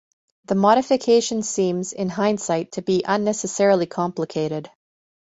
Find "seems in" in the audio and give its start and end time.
1.43-2.09